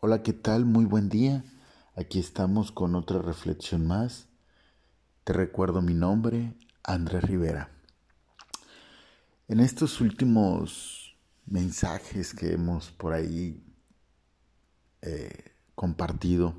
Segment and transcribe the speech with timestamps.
[0.00, 0.64] Hola, ¿qué tal?
[0.64, 1.42] Muy buen día.
[1.96, 4.28] Aquí estamos con otra reflexión más.
[5.24, 7.72] Te recuerdo mi nombre, Andrés Rivera.
[9.48, 11.16] En estos últimos
[11.46, 13.60] mensajes que hemos por ahí
[15.02, 16.54] eh, compartido,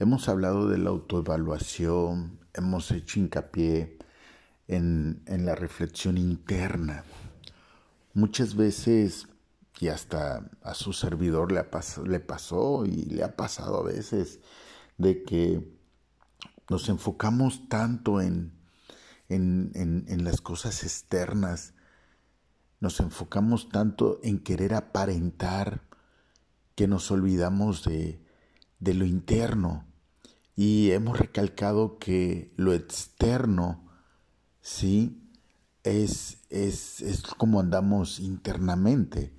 [0.00, 3.96] hemos hablado de la autoevaluación, hemos hecho hincapié
[4.66, 7.04] en, en la reflexión interna.
[8.12, 9.28] Muchas veces
[9.78, 11.64] y hasta a su servidor le,
[12.04, 14.40] le pasó y le ha pasado a veces
[14.96, 15.76] de que
[16.70, 18.52] nos enfocamos tanto en,
[19.28, 19.72] en,
[20.08, 21.74] en, las cosas externas,
[22.80, 25.82] nos enfocamos tanto en querer aparentar
[26.74, 28.24] que nos olvidamos de,
[28.80, 29.86] de lo interno.
[30.56, 33.86] Y hemos recalcado que lo externo,
[34.60, 35.30] sí,
[35.84, 39.36] es, es, es como andamos internamente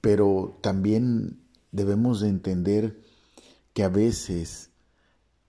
[0.00, 1.40] pero también
[1.72, 3.00] debemos de entender
[3.72, 4.70] que a veces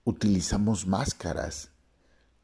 [0.04, 1.70] utilizamos máscaras.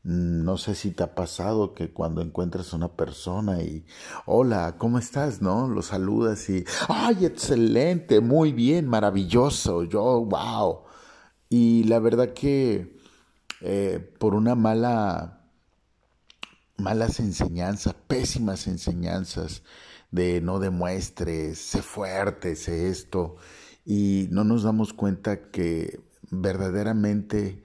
[0.03, 3.85] No sé si te ha pasado que cuando encuentras a una persona y,
[4.25, 5.43] hola, ¿cómo estás?
[5.43, 5.67] ¿No?
[5.69, 10.85] Lo saludas y, ay, excelente, muy bien, maravilloso, yo, wow.
[11.49, 12.97] Y la verdad que
[13.61, 15.41] eh, por una mala,
[16.77, 19.63] malas enseñanzas, pésimas enseñanzas,
[20.11, 23.37] de no demuestres, sé fuerte, sé esto,
[23.85, 27.65] y no nos damos cuenta que verdaderamente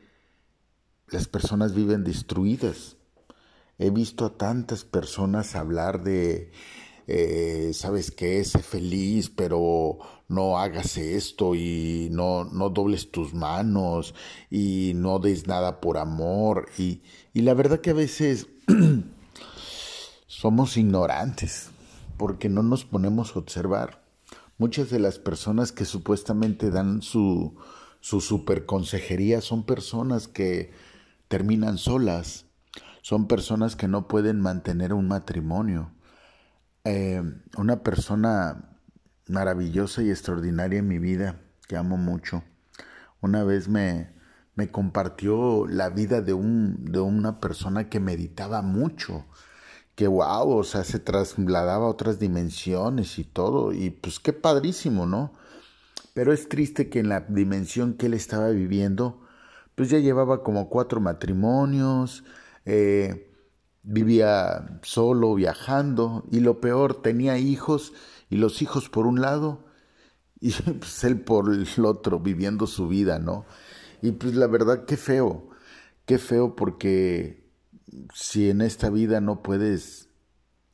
[1.08, 2.98] las personas viven destruidas.
[3.78, 6.52] He visto a tantas personas hablar de,
[7.08, 8.44] eh, ¿sabes qué?
[8.44, 9.98] Sé feliz, pero
[10.28, 14.14] no hagas esto y no, no dobles tus manos
[14.50, 16.70] y no des nada por amor.
[16.78, 17.02] Y,
[17.34, 18.48] y la verdad que a veces
[20.28, 21.72] somos ignorantes
[22.22, 24.04] porque no nos ponemos a observar.
[24.60, 27.58] Muchas de las personas que supuestamente dan su,
[28.00, 30.72] su super consejería son personas que
[31.30, 32.46] terminan solas,
[33.02, 35.94] son personas que no pueden mantener un matrimonio.
[36.84, 37.24] Eh,
[37.58, 38.78] una persona
[39.28, 42.44] maravillosa y extraordinaria en mi vida, que amo mucho,
[43.20, 44.14] una vez me,
[44.54, 49.26] me compartió la vida de, un, de una persona que meditaba mucho
[50.02, 55.06] que wow, o sea, se trasladaba a otras dimensiones y todo, y pues qué padrísimo,
[55.06, 55.32] ¿no?
[56.16, 59.22] Pero es triste que en la dimensión que él estaba viviendo,
[59.76, 62.24] pues ya llevaba como cuatro matrimonios,
[62.66, 63.32] eh,
[63.84, 67.94] vivía solo, viajando, y lo peor, tenía hijos,
[68.28, 69.66] y los hijos por un lado,
[70.40, 73.46] y pues él por el otro, viviendo su vida, ¿no?
[74.02, 75.52] Y pues la verdad, qué feo,
[76.08, 77.41] qué feo porque
[78.14, 80.10] si en esta vida no puedes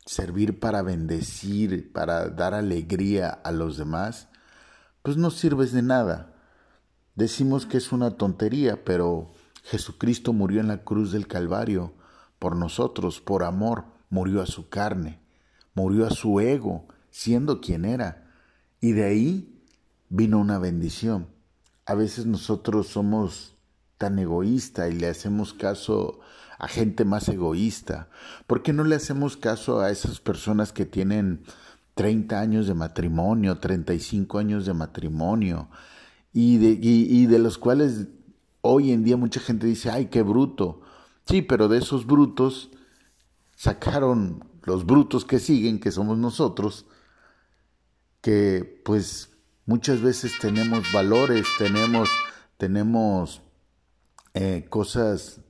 [0.06, 4.28] servir para bendecir, para dar alegría a los demás,
[5.02, 6.34] pues no sirves de nada.
[7.14, 9.30] Decimos que es una tontería, pero
[9.64, 11.92] Jesucristo murió en la cruz del Calvario
[12.38, 15.20] por nosotros, por amor, murió a su carne,
[15.74, 18.32] murió a su ego, siendo quien era.
[18.80, 19.62] Y de ahí
[20.08, 21.28] vino una bendición.
[21.84, 23.57] A veces nosotros somos
[23.98, 26.20] tan egoístas y le hacemos caso
[26.58, 28.08] a gente más egoísta?
[28.46, 31.42] ¿Por qué no le hacemos caso a esas personas que tienen
[31.98, 35.68] 30 años de matrimonio, 35 años de matrimonio
[36.32, 38.06] y de, y, de los cuales
[38.60, 40.80] hoy en día mucha gente dice, ay, qué bruto.
[41.26, 42.70] Sí, pero de esos brutos
[43.56, 46.86] sacaron los brutos que siguen, que somos nosotros,
[48.20, 49.30] que pues
[49.66, 52.08] muchas veces tenemos valores, tenemos,
[52.58, 53.42] tenemos
[54.34, 55.40] eh, cosas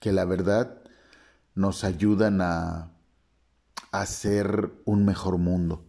[0.00, 0.82] que la verdad
[1.54, 2.90] nos ayudan a,
[3.94, 5.86] hacer un mejor mundo.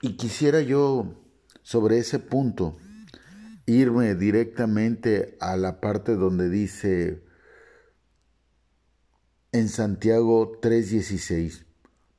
[0.00, 1.22] Y quisiera yo,
[1.62, 2.78] sobre ese punto,
[3.66, 7.22] irme directamente a la parte donde dice
[9.52, 11.66] en Santiago 3:16,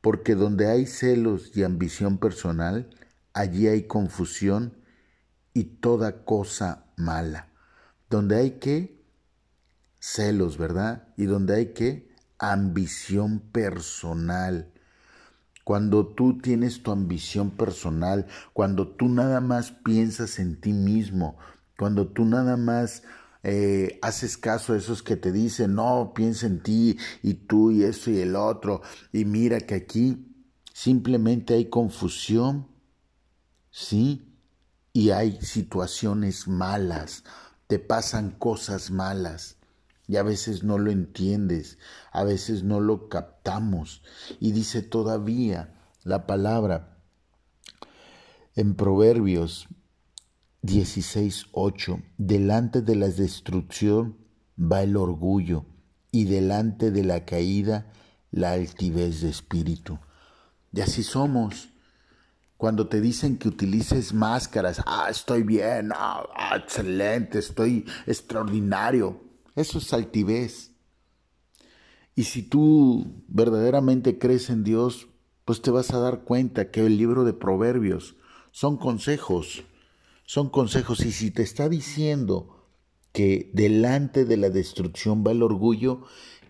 [0.01, 2.90] porque donde hay celos y ambición personal,
[3.34, 4.78] allí hay confusión
[5.53, 7.51] y toda cosa mala.
[8.11, 9.02] Donde hay que
[9.99, 11.08] celos, ¿verdad?
[11.17, 14.72] Y donde hay que ambición personal.
[15.63, 21.37] Cuando tú tienes tu ambición personal, cuando tú nada más piensas en ti mismo,
[21.78, 23.03] cuando tú nada más
[23.43, 27.84] eh, haces caso a esos que te dicen, no, piensa en ti y tú y
[27.84, 28.81] eso y el otro,
[29.14, 30.28] y mira que aquí
[30.73, 32.67] simplemente hay confusión,
[33.69, 34.28] ¿sí?
[34.93, 37.23] Y hay situaciones malas,
[37.72, 39.56] te pasan cosas malas
[40.06, 41.78] y a veces no lo entiendes,
[42.12, 44.02] a veces no lo captamos.
[44.41, 46.97] Y dice todavía la palabra
[48.58, 49.70] en Proverbios
[50.64, 52.03] 16.8.
[52.18, 54.17] Delante de la destrucción
[54.59, 55.66] va el orgullo
[56.12, 57.90] y delante de la caída
[58.32, 59.97] la altivez de espíritu.
[60.74, 61.71] Y así somos.
[62.61, 69.19] Cuando te dicen que utilices máscaras, ah, estoy bien, ah, ah, excelente, estoy extraordinario.
[69.55, 70.69] Eso es altivez.
[72.13, 75.08] Y si tú verdaderamente crees en Dios,
[75.43, 78.16] pues te vas a dar cuenta que el libro de Proverbios
[78.52, 79.64] son consejos,
[80.28, 80.99] son consejos.
[81.03, 82.67] Y si te está diciendo
[83.11, 86.03] que delante de la destrucción va el orgullo,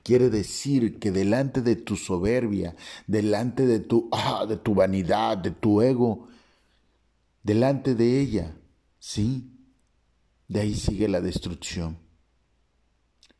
[0.04, 2.76] quiere decir que delante de tu soberbia,
[3.08, 6.28] delante de tu, ah, de tu vanidad, de tu ego,
[7.44, 8.56] delante de ella,
[9.00, 9.52] sí,
[10.48, 11.98] de ahí sigue la destrucción.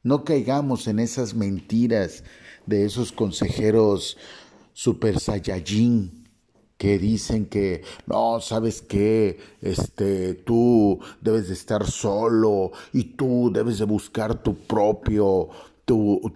[0.04, 2.24] No caigamos en esas mentiras
[2.66, 4.18] de esos consejeros
[4.74, 6.22] super saiyajin
[6.78, 13.78] que dicen que no, sabes qué, este, tú debes de estar solo y tú debes
[13.78, 15.50] de buscar tu propio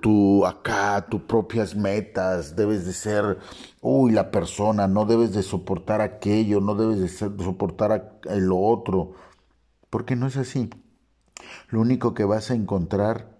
[0.01, 3.37] tu, acá, tus propias metas, debes de ser,
[3.81, 9.13] uy, la persona, no debes de soportar aquello, no debes de soportar lo otro,
[9.89, 10.69] porque no es así.
[11.69, 13.37] Lo único que vas a encontrar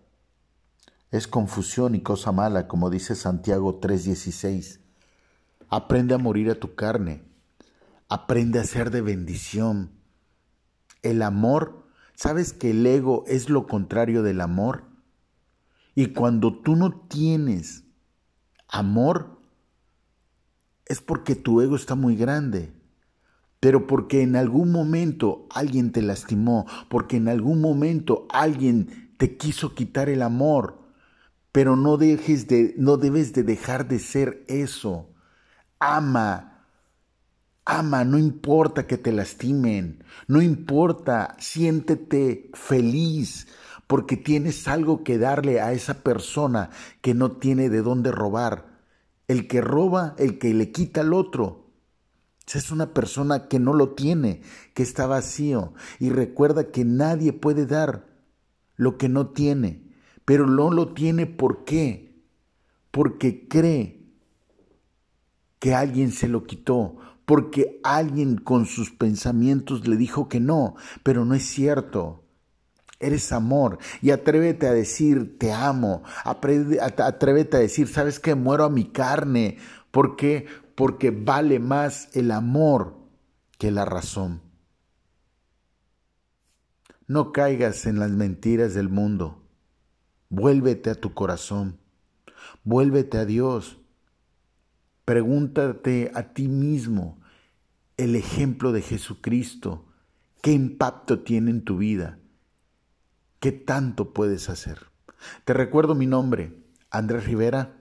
[1.12, 4.80] es confusión y cosa mala, como dice Santiago 3:16.
[5.70, 7.24] Aprende a morir a tu carne,
[8.10, 9.92] aprende a ser de bendición.
[11.02, 14.95] El amor, ¿sabes que el ego es lo contrario del amor?
[15.96, 17.86] Y cuando tú no tienes
[18.68, 19.40] amor,
[20.86, 22.74] es porque tu ego está muy grande,
[23.60, 29.74] pero porque en algún momento alguien te lastimó, porque en algún momento alguien te quiso
[29.74, 30.80] quitar el amor,
[31.52, 35.10] pero no dejes de no debes de dejar de ser eso.
[35.80, 36.52] Ama.
[37.68, 43.48] Ama, no importa que te lastimen, no importa, siéntete feliz,
[43.88, 46.70] porque tienes algo que darle a esa persona
[47.02, 48.80] que no tiene de dónde robar.
[49.28, 51.66] El que roba, el que le quita al otro.
[52.54, 54.42] Es una persona que no lo tiene,
[54.74, 55.74] que está vacío.
[56.00, 58.08] Y recuerda que nadie puede dar
[58.76, 59.94] lo que no tiene.
[60.26, 62.24] Pero no lo tiene ¿por qué?
[62.92, 64.06] Porque cree
[65.60, 71.26] que alguien se lo quitó, porque alguien con sus pensamientos le dijo que no, pero
[71.26, 72.25] no es cierto.
[73.00, 78.36] Eres amor y atrévete a decir te amo, atrévete a decir, ¿sabes qué?
[78.36, 79.58] Muero a mi carne.
[79.92, 80.48] ¿Por qué?
[80.76, 82.98] Porque vale más el amor
[83.58, 84.42] que la razón.
[87.08, 89.44] No caigas en las mentiras del mundo.
[90.30, 91.80] Vuélvete a tu corazón.
[92.64, 93.78] Vuélvete a Dios.
[95.06, 97.22] Pregúntate a ti mismo
[97.98, 99.86] el ejemplo de Jesucristo.
[100.42, 102.20] ¿Qué impacto tiene en tu vida?
[103.46, 104.88] ¿Qué tanto puedes hacer?
[105.44, 107.78] Te recuerdo mi nombre, Andrés Rivera,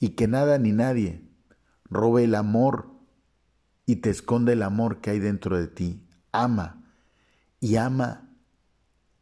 [0.00, 1.22] y que nada ni nadie
[1.84, 2.90] robe el amor
[3.86, 6.04] y te esconde el amor que hay dentro de ti.
[6.32, 6.82] Ama
[7.60, 8.28] y ama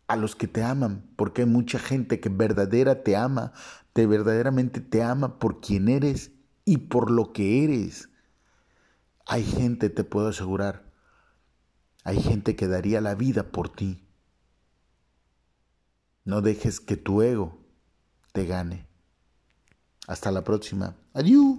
[0.06, 3.52] a los que te aman, porque hay mucha gente que verdadera te ama,
[3.93, 6.32] te verdaderamente te ama por quien eres
[6.64, 8.08] y por lo que eres.
[9.26, 10.90] Hay gente, te puedo asegurar,
[12.05, 14.01] hay gente que daría la vida por ti.
[16.24, 17.58] No dejes que tu ego
[18.32, 18.86] te gane.
[20.06, 20.96] Hasta la próxima.
[21.12, 21.56] Adiós.